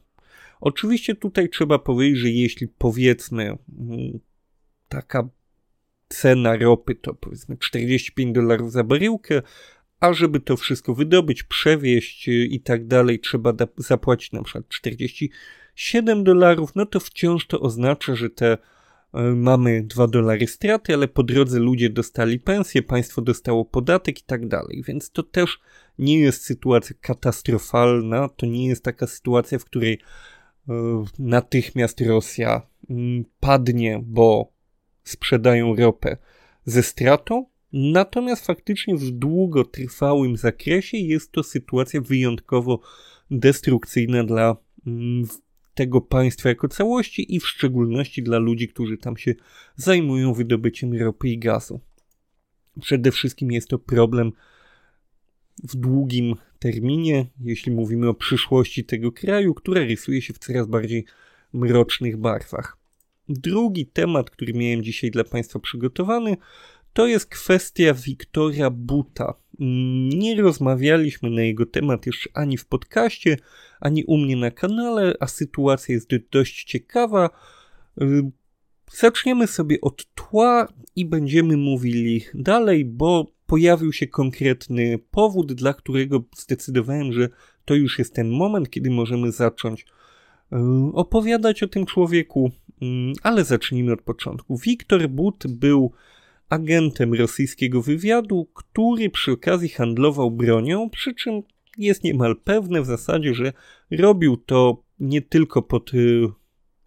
Oczywiście 0.62 1.16
tutaj 1.16 1.50
trzeba 1.50 1.80
powiedzieć, 1.80 2.18
że 2.18 2.30
jeśli 2.30 2.68
powiedzmy 2.68 3.44
mm, 3.44 4.20
taka 4.89 5.30
cena 6.10 6.58
ropy 6.58 6.96
to 6.96 7.13
powiedzmy 7.13 7.58
45 7.58 8.36
dolarów 8.36 8.72
za 8.72 8.84
baryłkę, 8.84 9.42
a 10.00 10.13
żeby 10.13 10.39
to 10.39 10.58
wszystko 10.58 10.96
wydobyć, 10.96 11.44
przewieźć 11.44 12.30
y, 12.30 12.32
i 12.32 12.60
tak 12.60 12.88
dalej, 12.88 13.20
trzeba 13.20 13.54
zapłacić 13.78 14.32
na 14.32 14.44
przykład 14.44 14.68
47 14.68 16.24
dolarów, 16.24 16.75
no 16.75 16.86
to 16.86 17.00
wciąż 17.00 17.48
to 17.48 17.60
oznacza, 17.60 18.16
że 18.16 18.30
te 18.30 18.58
mamy 19.36 19.84
2 19.84 20.08
dolary 20.08 20.48
straty, 20.48 20.94
ale 20.94 21.08
po 21.08 21.24
drodze 21.24 21.60
ludzie 21.60 21.89
dostali 21.89 22.39
pensję, 22.39 22.84
państwo 22.84 23.22
dostało 23.22 23.66
podatek 23.66 24.20
i 24.20 24.24
tak 24.24 24.48
dalej, 24.48 24.84
więc 24.88 25.12
to 25.12 25.24
też 25.24 25.60
nie 26.00 26.20
jest 26.20 26.44
sytuacja 26.44 26.96
katastrofalna, 27.01 28.30
to 28.30 28.46
nie 28.46 28.68
jest 28.68 28.84
taka 28.84 29.08
sytuacja, 29.08 29.60
w 29.60 29.66
której 29.66 30.00
natychmiast 31.20 32.01
Rosja 32.01 32.62
mm, 32.89 33.25
padnie, 33.39 34.01
bo 34.04 34.51
sprzedają 35.04 35.75
ropę 35.75 36.18
ze 36.66 36.84
stratą, 36.84 37.46
natomiast 37.74 38.46
faktycznie 38.46 38.96
w 38.96 39.12
długotrwałym 39.12 40.38
zakresie 40.38 40.98
jest 40.98 41.32
to 41.32 41.44
sytuacja 41.44 42.01
wyjątkowo 42.01 42.80
destrukcyjna 43.32 44.24
dla 44.24 44.58
mm, 44.88 45.28
tego 45.79 46.01
państwa 46.01 46.50
jako 46.50 46.67
całości 46.67 47.36
i 47.36 47.39
w 47.39 47.48
szczególności 47.48 48.24
dla 48.24 48.38
ludzi, 48.38 48.67
którzy 48.67 48.98
tam 48.98 49.17
się 49.17 49.36
zajmują 49.75 50.33
wydobyciem 50.33 50.93
ropy 50.93 51.29
i 51.29 51.38
gazu. 51.38 51.79
Przede 52.81 53.12
wszystkim 53.12 53.51
jest 53.51 53.67
to 53.67 53.79
problem 53.79 54.31
w 55.63 55.75
długim 55.75 56.36
terminie, 56.59 57.25
jeśli 57.41 57.71
mówimy 57.71 58.09
o 58.09 58.13
przyszłości 58.13 58.86
tego 58.86 59.12
kraju, 59.12 59.53
która 59.53 59.81
rysuje 59.81 60.21
się 60.21 60.33
w 60.33 60.39
coraz 60.39 60.67
bardziej 60.67 61.05
mrocznych 61.53 62.17
barwach. 62.17 62.77
Drugi 63.29 63.86
temat, 63.86 64.29
który 64.29 64.53
miałem 64.53 64.83
dzisiaj 64.83 65.12
dla 65.12 65.24
Państwa 65.24 65.59
przygotowany, 65.59 66.38
to 66.93 67.08
jest 67.08 67.25
kwestia 67.25 67.93
Wiktora 67.93 68.69
Buta. 68.69 69.34
Nie 70.13 70.41
rozmawialiśmy 70.41 71.29
na 71.29 71.41
jego 71.41 71.65
temat 71.65 72.05
jeszcze 72.05 72.29
ani 72.34 72.58
w 72.58 72.65
podcaście, 72.65 73.38
ani 73.79 74.03
u 74.03 74.17
mnie 74.17 74.36
na 74.36 74.51
kanale, 74.51 75.13
a 75.19 75.27
sytuacja 75.27 75.96
jest 75.96 76.10
dość 76.31 76.63
ciekawa. 76.63 77.29
Zaczniemy 78.91 79.48
sobie 79.48 79.81
od 79.81 80.13
tła 80.13 80.67
i 80.96 81.05
będziemy 81.05 81.58
mówili 81.58 82.25
dalej, 82.34 82.86
bo 82.86 83.31
pojawił 83.46 83.93
się 83.93 84.08
konkretny 84.08 85.00
powód, 85.12 85.53
dla 85.53 85.74
którego 85.74 86.24
zdecydowałem, 86.38 87.13
że 87.13 87.29
to 87.65 87.75
już 87.75 88.00
jest 88.00 88.13
ten 88.13 88.29
moment, 88.29 88.69
kiedy 88.69 88.89
możemy 88.89 89.31
zacząć 89.31 89.86
e, 90.51 90.91
opowiadać 90.93 91.63
o 91.63 91.67
tym 91.67 91.86
człowieku, 91.86 92.51
mm, 92.81 93.13
ale 93.24 93.43
zacznijmy 93.43 93.93
od 93.93 94.01
początku. 94.01 94.58
Wiktor 94.58 95.08
But 95.08 95.48
był 95.48 95.91
agentem 96.50 97.13
rosyjskiego 97.13 97.82
wywiadu, 97.82 98.50
który 98.53 99.10
przy 99.10 99.32
okazji 99.32 99.70
handlował 99.70 100.32
bronią, 100.32 100.89
przy 100.89 101.15
czym 101.15 101.41
jest 101.77 102.03
niemal 102.03 102.36
pewne 102.44 102.82
w 102.82 102.86
zasadzie, 102.86 103.34
że 103.34 103.53
robił 103.91 104.38
to 104.38 104.84
nie 105.00 105.22
tylko 105.22 105.62
pod 105.62 105.91
e, 105.94 105.98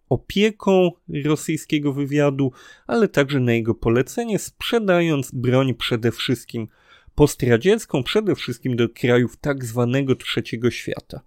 opieką 0.09 0.91
rosyjskiego 1.25 1.93
wywiadu, 1.93 2.51
ale 2.87 3.07
także 3.07 3.39
na 3.39 3.53
jego 3.53 3.75
polecenie, 3.75 4.39
sprzedając 4.39 5.31
broń 5.31 5.73
przede 5.73 6.11
wszystkim 6.11 6.67
postradziecką, 7.15 8.03
przede 8.03 8.35
wszystkim 8.35 8.75
do 8.75 8.89
krajów 8.89 9.37
tak 9.37 9.65
zwanego 9.65 10.15
trzeciego 10.15 10.71
świata. 10.71 11.21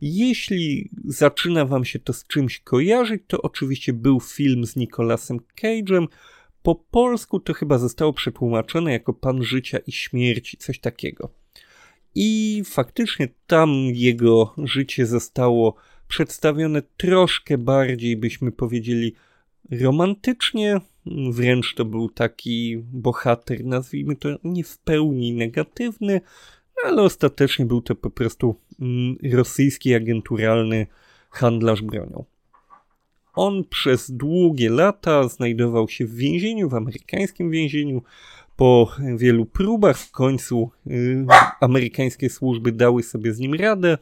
Jeśli 0.00 0.90
zaczyna 1.04 1.64
wam 1.64 1.84
się 1.84 1.98
to 1.98 2.12
z 2.12 2.26
czymś 2.26 2.60
kojarzyć, 2.60 3.22
to 3.26 3.42
oczywiście 3.42 3.92
był 3.92 4.20
film 4.20 4.66
z 4.66 4.76
Nicolasem 4.76 5.38
Cage'em. 5.62 6.06
Po 6.66 6.74
polsku 6.74 7.40
to 7.40 7.54
chyba 7.54 7.78
zostało 7.78 8.12
przetłumaczone 8.12 8.92
jako 8.92 9.12
Pan 9.12 9.42
Życia 9.42 9.78
i 9.78 9.92
Śmierci, 9.92 10.56
coś 10.56 10.78
takiego. 10.80 11.30
I 12.14 12.62
faktycznie 12.64 13.28
tam 13.46 13.70
jego 13.92 14.54
życie 14.64 15.06
zostało 15.06 15.74
przedstawione 16.08 16.82
troszkę 16.96 17.58
bardziej, 17.58 18.16
byśmy 18.16 18.52
powiedzieli, 18.52 19.14
romantycznie. 19.70 20.80
Wręcz 21.30 21.74
to 21.74 21.84
był 21.84 22.08
taki 22.08 22.76
bohater, 22.92 23.64
nazwijmy 23.64 24.16
to 24.16 24.28
nie 24.44 24.64
w 24.64 24.78
pełni 24.78 25.32
negatywny, 25.32 26.20
ale 26.84 27.02
ostatecznie 27.02 27.66
był 27.66 27.80
to 27.80 27.94
po 27.94 28.10
prostu 28.10 28.56
mm, 28.80 29.16
rosyjski 29.32 29.94
agenturalny 29.94 30.86
handlarz 31.30 31.82
bronią. 31.82 32.24
On 33.36 33.64
przez 33.64 34.10
długie 34.10 34.70
lata 34.70 35.28
znajdował 35.28 35.88
się 35.88 36.06
w 36.06 36.14
więzieniu, 36.14 36.68
w 36.68 36.74
amerykańskim 36.74 37.50
więzieniu. 37.50 38.02
Po 38.56 38.92
wielu 39.16 39.46
próbach 39.46 39.98
w 39.98 40.10
końcu 40.10 40.70
y, 40.86 41.26
amerykańskie 41.60 42.30
służby 42.30 42.72
dały 42.72 43.02
sobie 43.02 43.34
z 43.34 43.38
nim 43.38 43.54
radę 43.54 43.98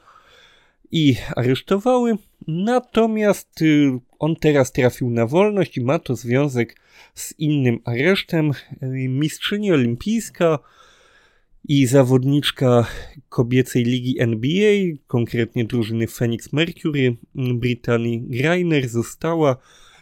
i 0.93 1.17
aresztowały. 1.37 2.17
Natomiast 2.49 3.63
y, 3.63 3.99
on 4.19 4.37
teraz 4.37 4.73
trafił 4.73 5.11
na 5.11 5.27
wolność 5.27 5.77
i 5.77 5.85
ma 5.85 5.99
to 5.99 6.17
związek 6.17 6.77
z 7.15 7.39
innym 7.39 7.79
aresztem. 7.85 8.51
Y, 8.51 9.09
mistrzyni 9.09 9.73
olimpijska 9.73 10.59
i 11.69 11.87
zawodniczka 11.87 12.87
kobiecej 13.29 13.85
ligi 13.85 14.21
NBA, 14.21 14.97
konkretnie 15.07 15.65
drużyny 15.65 16.07
Phoenix 16.07 16.53
Mercury 16.53 17.17
Britanii 17.35 18.21
Greiner 18.21 18.89
została 18.89 19.57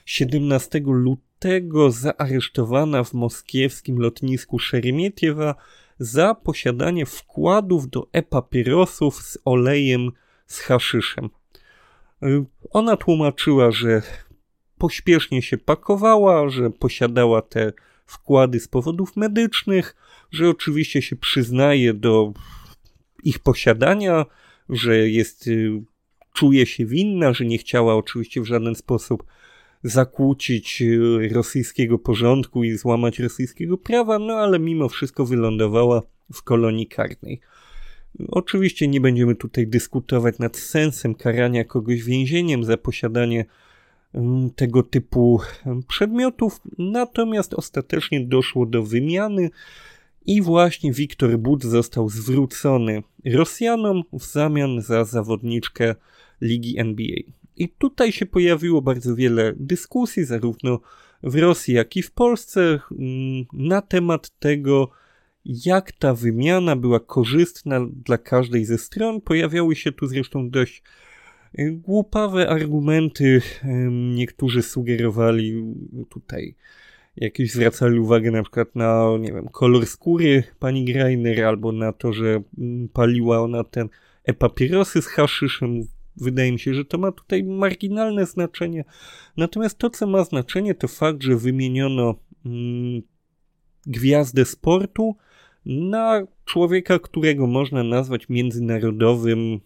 17 0.07 0.81
lutego 0.85 1.91
zaaresztowana 1.91 3.05
w 3.05 3.13
moskiewskim 3.13 3.99
lotnisku 3.99 4.59
Szeremietiewa 4.59 5.55
za 5.99 6.35
posiadanie 6.35 7.07
wkładów 7.07 7.91
do 7.91 8.09
e-papierosów 8.13 9.23
z 9.23 9.39
olejem 9.45 10.11
z 10.47 10.59
haszyszem. 10.59 11.31
Ona 12.71 12.97
tłumaczyła, 12.97 13.71
że 13.71 14.03
pośpiesznie 14.79 15.43
się 15.43 15.59
pakowała, 15.59 16.49
że 16.49 16.71
posiadała 16.71 17.43
te 17.43 17.73
wkłady 18.07 18.61
z 18.61 18.69
powodów 18.69 19.17
medycznych, 19.17 19.97
że 20.33 20.49
oczywiście 20.49 21.03
się 21.03 21.17
przyznaje 21.17 21.95
do 21.95 22.33
ich 23.25 23.39
posiadania, 23.39 24.27
że 24.69 25.09
jest, 25.11 25.47
y, 25.47 25.83
czuje 26.33 26.67
się 26.67 26.87
winna, 26.87 27.33
że 27.33 27.45
nie 27.45 27.59
chciała 27.59 27.95
oczywiście 27.95 28.41
w 28.41 28.47
żaden 28.47 28.75
sposób 28.75 29.25
zakłócić 29.83 30.83
y, 30.83 31.29
rosyjskiego 31.33 31.99
porządku 31.99 32.65
i 32.65 32.77
złamać 32.77 33.19
rosyjskiego 33.19 33.79
prawa, 33.79 34.19
no 34.19 34.35
ale 34.35 34.59
mimo 34.59 34.89
wszystko 34.89 35.27
wylądowała 35.27 36.03
w 36.33 36.43
kolonii 36.43 36.87
karnej. 36.87 37.41
Oczywiście 38.29 38.89
nie 38.89 39.01
będziemy 39.01 39.35
tutaj 39.35 39.67
dyskutować 39.67 40.39
nad 40.39 40.57
sensem 40.57 41.15
karania 41.15 41.65
kogoś 41.65 42.03
więzieniem 42.03 42.65
za 42.65 42.77
posiadanie 42.77 43.45
mm, 44.15 44.51
tego 44.51 44.83
typu 44.83 45.41
przedmiotów, 45.89 46.61
natomiast 46.79 47.55
ostatecznie 47.55 48.21
doszło 48.21 48.67
do 48.67 48.83
wymiany 48.83 49.51
i 50.27 50.43
właśnie 50.43 50.93
Wiktor 50.93 51.39
But 51.39 51.65
został 51.65 52.09
zwrócony 52.09 53.03
Rosjanom 53.25 54.03
w 54.13 54.25
zamian 54.25 54.81
za 54.81 55.05
zawodniczkę 55.05 55.95
ligi 56.41 56.79
NBA. 56.79 57.17
I 57.57 57.69
tutaj 57.69 58.13
się 58.13 58.27
pojawiło 58.27 58.83
bardzo 58.83 59.17
wiele 59.17 59.53
dyskusji, 59.57 60.25
zarówno 60.25 60.81
w 61.23 61.35
Rosji, 61.35 61.75
jak 61.75 61.97
i 61.97 62.03
w 62.03 62.11
Polsce, 62.11 62.61
mm, 62.91 63.45
na 63.53 63.83
temat 63.83 64.39
tego, 64.39 64.91
jak 65.45 65.93
ta 65.93 66.15
wymiana 66.15 66.77
była 66.77 67.01
korzystna 67.01 67.81
dla 68.05 68.19
każdej 68.19 68.65
ze 68.65 68.79
stron. 68.79 69.21
Pojawiały 69.21 69.77
się 69.77 69.93
tu 69.93 70.07
zresztą 70.07 70.51
dość 70.51 70.83
e, 71.55 71.71
głupawe 71.71 72.49
argumenty. 72.49 73.43
Niektórzy 74.15 74.63
sugerowali 74.63 75.75
tutaj 76.09 76.55
jakieś 77.17 77.53
zwracali 77.53 77.99
uwagę 77.99 78.31
na 78.31 78.43
przykład 78.43 78.77
na, 78.77 79.07
nie 79.21 79.33
wiem, 79.33 79.49
kolor 79.49 79.87
skóry 79.87 80.45
pani 80.59 80.85
Greiner 80.85 81.45
albo 81.45 81.73
na 81.73 81.93
to, 81.93 82.13
że 82.13 82.43
mm, 82.59 82.89
paliła 82.89 83.41
ona 83.41 83.65
ten 83.65 83.89
e-papierosy 84.25 85.03
z 85.03 85.07
haszyszem. 85.07 85.87
Wydaje 86.17 86.53
mi 86.53 86.59
się, 86.59 86.75
że 86.75 86.85
to 86.85 86.99
ma 86.99 87.13
tutaj 87.13 87.45
marginalne 87.45 88.27
znaczenie. 88.27 88.85
Natomiast 89.37 89.79
to, 89.79 89.91
co 89.91 90.07
ma 90.07 90.25
znaczenie, 90.25 90.75
to 90.75 90.89
fakt, 90.89 91.23
że 91.23 91.37
wymieniono 91.37 92.15
mm, 92.47 93.03
gwiazdę 93.87 94.45
sportu 94.45 95.17
na 95.67 96.27
człowieka, 96.45 96.99
którego 96.99 97.47
można 97.47 97.83
nazwać 97.83 98.29
międzynarodowym. 98.29 99.61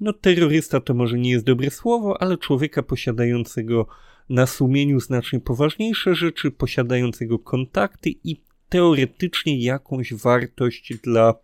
No, 0.00 0.12
terrorysta 0.12 0.80
to 0.80 0.94
może 0.94 1.18
nie 1.18 1.30
jest 1.30 1.44
dobre 1.44 1.70
słowo, 1.70 2.22
ale 2.22 2.38
człowieka 2.38 2.82
posiadającego 2.82 3.86
na 4.28 4.46
sumieniu 4.46 5.00
znacznie 5.00 5.40
poważniejsze 5.40 6.14
rzeczy, 6.14 6.50
posiadającego 6.50 7.38
kontakty 7.38 8.10
i 8.24 8.36
teoretycznie 8.68 9.58
jakąś 9.58 10.14
wartość 10.14 10.94
dla 11.02 11.34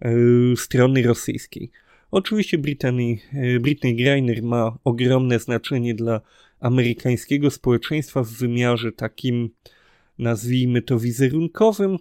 e, 0.00 0.10
strony 0.56 1.02
rosyjskiej. 1.02 1.70
Oczywiście 2.10 2.58
Britanii, 2.58 3.22
e, 3.32 3.60
Britney 3.60 3.96
Greiner 3.96 4.42
ma 4.42 4.78
ogromne 4.84 5.38
znaczenie 5.38 5.94
dla 5.94 6.20
amerykańskiego 6.60 7.50
społeczeństwa 7.50 8.22
w 8.22 8.28
wymiarze 8.28 8.92
takim 8.92 9.50
nazwijmy 10.18 10.82
to 10.82 10.98
wizerunkowym. 10.98 11.96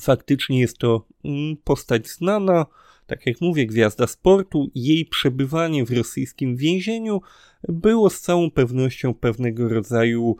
Faktycznie 0.00 0.60
jest 0.60 0.78
to 0.78 1.06
mm, 1.24 1.56
postać 1.64 2.08
znana, 2.08 2.66
tak 3.06 3.26
jak 3.26 3.40
mówię, 3.40 3.66
gwiazda 3.66 4.06
sportu. 4.06 4.70
Jej 4.74 5.06
przebywanie 5.06 5.84
w 5.84 5.90
rosyjskim 5.90 6.56
więzieniu 6.56 7.20
było 7.68 8.10
z 8.10 8.20
całą 8.20 8.50
pewnością 8.50 9.14
pewnego 9.14 9.68
rodzaju 9.68 10.36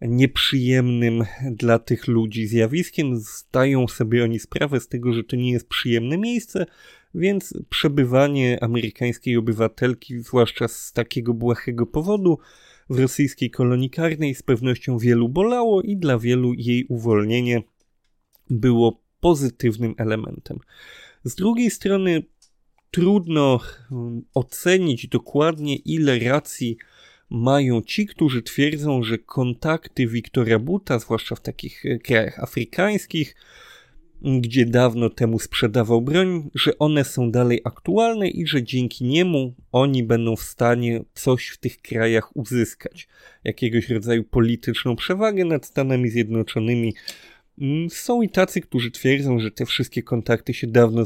nieprzyjemnym 0.00 1.24
dla 1.50 1.78
tych 1.78 2.06
ludzi 2.06 2.46
zjawiskiem. 2.46 3.16
Zdają 3.16 3.88
sobie 3.88 4.24
oni 4.24 4.38
sprawę 4.38 4.80
z 4.80 4.88
tego, 4.88 5.12
że 5.12 5.24
to 5.24 5.36
nie 5.36 5.52
jest 5.52 5.68
przyjemne 5.68 6.18
miejsce, 6.18 6.66
więc 7.14 7.54
przebywanie 7.70 8.62
amerykańskiej 8.62 9.36
obywatelki, 9.36 10.18
zwłaszcza 10.18 10.68
z 10.68 10.92
takiego 10.92 11.34
błahego 11.34 11.86
powodu, 11.86 12.38
w 12.90 12.98
rosyjskiej 12.98 13.50
kolonii 13.50 13.90
karnej 13.90 14.34
z 14.34 14.42
pewnością 14.42 14.98
wielu 14.98 15.28
bolało 15.28 15.82
i 15.82 15.96
dla 15.96 16.18
wielu 16.18 16.54
jej 16.54 16.84
uwolnienie 16.84 17.62
było 18.50 19.02
pozytywnym 19.20 19.94
elementem. 19.98 20.58
Z 21.26 21.34
drugiej 21.34 21.70
strony 21.70 22.22
trudno 22.90 23.60
mm, 23.92 24.22
ocenić 24.34 25.08
dokładnie, 25.08 25.76
ile 25.76 26.18
racji 26.18 26.76
mają 27.30 27.82
ci, 27.82 28.06
którzy 28.06 28.42
twierdzą, 28.42 29.02
że 29.02 29.18
kontakty 29.18 30.06
Wiktora 30.06 30.58
Buta, 30.58 30.98
zwłaszcza 30.98 31.34
w 31.34 31.40
takich 31.40 31.86
e, 31.86 31.98
krajach 31.98 32.38
afrykańskich, 32.38 33.34
gdzie 34.22 34.66
dawno 34.66 35.10
temu 35.10 35.38
sprzedawał 35.38 36.02
broń, 36.02 36.50
że 36.54 36.78
one 36.78 37.04
są 37.04 37.30
dalej 37.30 37.60
aktualne 37.64 38.28
i 38.28 38.46
że 38.46 38.62
dzięki 38.62 39.04
niemu 39.04 39.54
oni 39.72 40.04
będą 40.04 40.36
w 40.36 40.42
stanie 40.42 41.04
coś 41.14 41.48
w 41.48 41.58
tych 41.58 41.82
krajach 41.82 42.36
uzyskać. 42.36 43.08
Jakiegoś 43.44 43.88
rodzaju 43.88 44.24
polityczną 44.24 44.96
przewagę 44.96 45.44
nad 45.44 45.66
Stanami 45.66 46.10
Zjednoczonymi. 46.10 46.94
Mm, 47.60 47.90
są 47.90 48.22
i 48.22 48.28
tacy, 48.28 48.60
którzy 48.60 48.90
twierdzą, 48.90 49.38
że 49.38 49.50
te 49.50 49.66
wszystkie 49.66 50.02
kontakty 50.02 50.54
się 50.54 50.66
dawno 50.66 51.04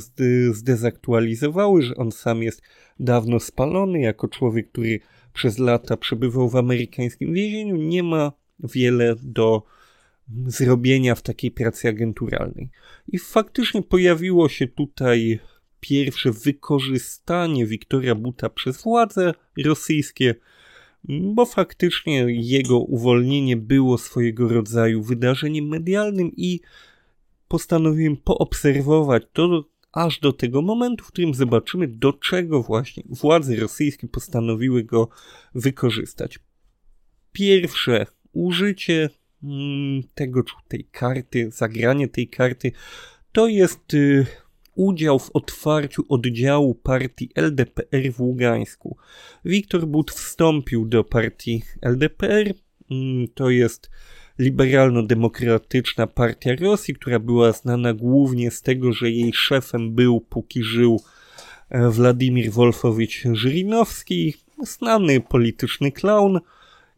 zdezaktualizowały, 0.52 1.82
że 1.82 1.96
on 1.96 2.12
sam 2.12 2.42
jest 2.42 2.62
dawno 3.00 3.40
spalony 3.40 4.00
jako 4.00 4.28
człowiek, 4.28 4.70
który 4.70 5.00
przez 5.32 5.58
lata 5.58 5.96
przebywał 5.96 6.48
w 6.48 6.56
amerykańskim 6.56 7.32
więzieniu, 7.32 7.76
nie 7.76 8.02
ma 8.02 8.32
wiele 8.58 9.14
do 9.22 9.62
zrobienia 10.46 11.14
w 11.14 11.22
takiej 11.22 11.50
pracy 11.50 11.88
agenturalnej. 11.88 12.70
I 13.08 13.18
faktycznie 13.18 13.82
pojawiło 13.82 14.48
się 14.48 14.66
tutaj 14.66 15.38
pierwsze 15.80 16.32
wykorzystanie 16.32 17.66
Wiktora 17.66 18.14
Buta 18.14 18.48
przez 18.48 18.82
władze 18.82 19.34
rosyjskie, 19.64 20.34
bo 21.08 21.46
faktycznie 21.46 22.26
jego 22.28 22.78
uwolnienie 22.78 23.56
było 23.56 23.98
swojego 23.98 24.48
rodzaju 24.48 25.02
wydarzeniem 25.02 25.68
medialnym 25.68 26.30
i 26.36 26.60
postanowiłem 27.48 28.16
poobserwować 28.16 29.22
to 29.32 29.64
aż 29.92 30.20
do 30.20 30.32
tego 30.32 30.62
momentu, 30.62 31.04
w 31.04 31.08
którym 31.08 31.34
zobaczymy, 31.34 31.88
do 31.88 32.12
czego 32.12 32.62
właśnie 32.62 33.02
władze 33.06 33.56
rosyjskie 33.56 34.08
postanowiły 34.08 34.84
go 34.84 35.08
wykorzystać. 35.54 36.38
Pierwsze 37.32 38.06
użycie 38.32 39.10
mm, 39.42 40.02
tego, 40.14 40.42
tej 40.68 40.84
karty, 40.84 41.50
zagranie 41.50 42.08
tej 42.08 42.28
karty, 42.28 42.72
to 43.32 43.48
jest 43.48 43.94
y, 43.94 44.26
udział 44.80 45.18
w 45.18 45.30
otwarciu 45.34 46.04
oddziału 46.08 46.74
partii 46.74 47.30
LDPR 47.34 48.12
w 48.12 48.20
Ługańsku. 48.20 48.96
Wiktor 49.44 49.86
But 49.86 50.10
wstąpił 50.10 50.84
do 50.84 51.04
partii 51.04 51.62
LDPR, 51.82 52.54
mm, 52.90 53.28
to 53.34 53.50
jest 53.50 53.90
liberalno-demokratyczna 54.38 56.06
partia 56.06 56.50
Rosji, 56.60 56.94
która 56.94 57.18
była 57.18 57.52
znana 57.52 57.94
głównie 57.94 58.50
z 58.50 58.62
tego, 58.62 58.92
że 58.92 59.10
jej 59.10 59.32
szefem 59.32 59.94
był, 59.94 60.20
póki 60.20 60.62
żył, 60.62 61.00
e, 61.70 61.90
Władimir 61.90 62.50
Wolfowicz 62.50 63.24
Żyrinowski, 63.32 64.34
znany 64.62 65.20
polityczny 65.20 65.92
klaun 65.92 66.40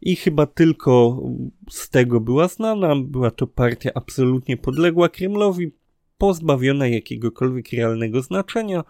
i 0.01 0.15
chyba 0.15 0.45
tylko 0.45 1.21
z 1.69 1.89
tego 1.89 2.19
była 2.19 2.47
znana. 2.47 2.95
Była 2.95 3.31
to 3.31 3.47
partia 3.47 3.89
absolutnie 3.95 4.57
podległa 4.57 5.09
Kremlowi, 5.09 5.71
pozbawiona 6.17 6.87
jakiegokolwiek 6.87 7.71
realnego 7.73 8.21
znaczenia. 8.21 8.83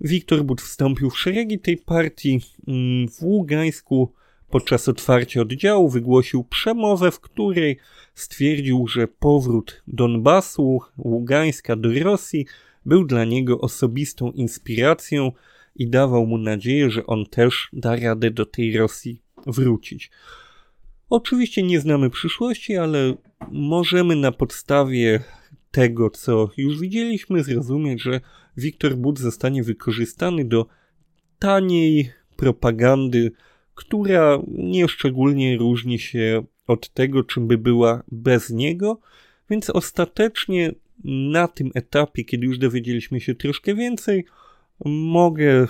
Wiktor 0.00 0.44
But 0.44 0.60
wstąpił 0.60 1.10
w 1.10 1.18
szeregi 1.18 1.58
tej 1.58 1.76
partii. 1.76 2.40
Mm, 2.68 3.08
w 3.08 3.22
Ługańsku 3.22 4.12
podczas 4.50 4.88
otwarcia 4.88 5.40
oddziału 5.40 5.88
wygłosił 5.88 6.44
przemowę, 6.44 7.10
w 7.10 7.20
której 7.20 7.78
stwierdził, 8.14 8.86
że 8.86 9.08
powrót 9.08 9.82
Donbasu, 9.86 10.80
Ługańska 10.98 11.76
do 11.76 11.88
Rosji 12.02 12.46
był 12.86 13.04
dla 13.04 13.24
niego 13.24 13.60
osobistą 13.60 14.30
inspiracją 14.30 15.32
i 15.76 15.88
dawał 15.88 16.26
mu 16.26 16.38
nadzieję, 16.38 16.90
że 16.90 17.06
on 17.06 17.26
też 17.26 17.68
da 17.72 17.96
radę 17.96 18.30
do 18.30 18.46
tej 18.46 18.76
Rosji 18.76 19.22
wrócić. 19.46 20.10
Oczywiście 21.10 21.62
nie 21.62 21.80
znamy 21.80 22.10
przyszłości, 22.10 22.76
ale 22.76 23.14
możemy 23.50 24.16
na 24.16 24.32
podstawie 24.32 25.20
tego, 25.72 26.10
co 26.10 26.50
już 26.56 26.80
widzieliśmy, 26.80 27.44
zrozumieć, 27.44 28.02
że 28.02 28.20
Wiktor 28.56 28.96
But 28.96 29.18
zostanie 29.18 29.62
wykorzystany 29.62 30.44
do 30.44 30.66
taniej 31.38 32.12
propagandy, 32.36 33.32
która 33.74 34.38
nieszczególnie 34.48 35.58
różni 35.58 35.98
się 35.98 36.44
od 36.66 36.88
tego, 36.88 37.24
czym 37.24 37.46
by 37.46 37.58
była 37.58 38.02
bez 38.12 38.50
niego, 38.50 39.00
więc 39.50 39.70
ostatecznie 39.70 40.74
na 41.04 41.48
tym 41.48 41.70
etapie, 41.74 42.24
kiedy 42.24 42.46
już 42.46 42.58
dowiedzieliśmy 42.58 43.20
się 43.20 43.34
troszkę 43.34 43.74
więcej, 43.74 44.24
mogę 44.84 45.66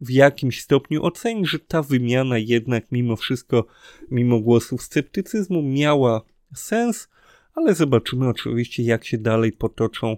w 0.00 0.10
jakimś 0.10 0.60
stopniu 0.60 1.04
ocenić, 1.04 1.48
że 1.48 1.58
ta 1.58 1.82
wymiana 1.82 2.38
jednak 2.38 2.92
mimo 2.92 3.16
wszystko, 3.16 3.66
mimo 4.10 4.40
głosów 4.40 4.82
sceptycyzmu, 4.82 5.62
miała 5.62 6.22
sens, 6.54 7.08
ale 7.54 7.74
zobaczymy 7.74 8.28
oczywiście, 8.28 8.82
jak 8.82 9.04
się 9.04 9.18
dalej 9.18 9.52
potoczą 9.52 10.16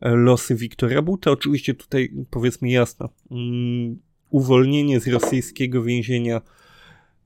e, 0.00 0.10
losy 0.10 0.54
Wiktora 0.54 1.02
Buta. 1.02 1.30
Oczywiście 1.30 1.74
tutaj 1.74 2.12
powiedzmy 2.30 2.70
jasno, 2.70 3.08
mm, 3.30 3.98
uwolnienie 4.30 5.00
z 5.00 5.08
rosyjskiego 5.08 5.82
więzienia 5.82 6.40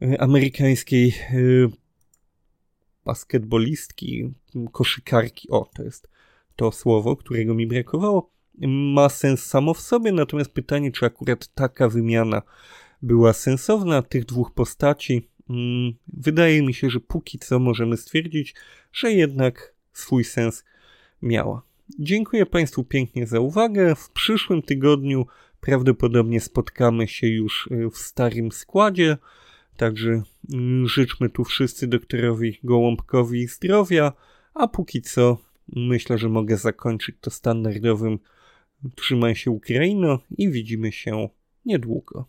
e, 0.02 0.20
amerykańskiej 0.20 1.08
e, 1.08 1.32
basketbolistki, 3.04 4.34
koszykarki, 4.72 5.48
o 5.50 5.70
to 5.76 5.82
jest 5.82 6.08
to 6.56 6.72
słowo, 6.72 7.16
którego 7.16 7.54
mi 7.54 7.66
brakowało, 7.66 8.32
ma 8.68 9.08
sens 9.08 9.46
samo 9.46 9.74
w 9.74 9.80
sobie, 9.80 10.12
natomiast 10.12 10.50
pytanie, 10.50 10.92
czy 10.92 11.06
akurat 11.06 11.54
taka 11.54 11.88
wymiana 11.88 12.42
była 13.02 13.32
sensowna 13.32 14.02
tych 14.02 14.24
dwóch 14.24 14.54
postaci, 14.54 15.28
wydaje 16.12 16.62
mi 16.62 16.74
się, 16.74 16.90
że 16.90 17.00
póki 17.00 17.38
co 17.38 17.58
możemy 17.58 17.96
stwierdzić, 17.96 18.54
że 18.92 19.12
jednak 19.12 19.74
swój 19.92 20.24
sens 20.24 20.64
miała. 21.22 21.62
Dziękuję 21.98 22.46
Państwu 22.46 22.84
pięknie 22.84 23.26
za 23.26 23.40
uwagę. 23.40 23.94
W 23.94 24.10
przyszłym 24.10 24.62
tygodniu 24.62 25.26
prawdopodobnie 25.60 26.40
spotkamy 26.40 27.08
się 27.08 27.26
już 27.26 27.68
y, 27.72 27.90
w 27.90 27.98
starym 27.98 28.52
składzie. 28.52 29.16
Także 29.76 30.22
mm, 30.52 30.88
życzmy 30.88 31.30
tu 31.30 31.44
wszyscy 31.44 31.86
doktorowi 31.86 32.58
Gołąbkowi 32.64 33.46
zdrowia, 33.46 34.12
a 34.54 34.68
póki 34.68 35.02
co 35.02 35.38
myślę, 35.68 36.18
że 36.18 36.28
mogę 36.28 36.56
zakończyć 36.56 37.16
to 37.20 37.30
standardowym 37.30 38.18
Trzymaj 38.96 39.36
się 39.36 39.50
Ukraino 39.50 40.18
i 40.38 40.50
widzimy 40.50 40.92
się 40.92 41.28
niedługo. 41.64 42.28